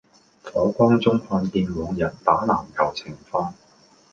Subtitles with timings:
[0.43, 3.51] 火光中看見往日打籃球情況